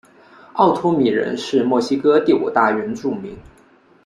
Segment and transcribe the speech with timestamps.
[0.53, 3.37] 奥托米人是墨西哥第五大原住民。